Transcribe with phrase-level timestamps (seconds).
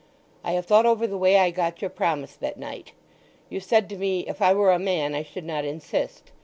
[0.43, 2.93] I have thought over the way I got your promise that night.
[3.49, 6.31] You said to me, 'If I were a man I should not insist.